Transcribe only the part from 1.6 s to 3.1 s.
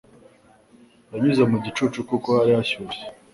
gicuku kuko hari hashyushe.